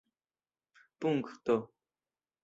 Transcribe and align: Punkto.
Punkto. 0.99 1.55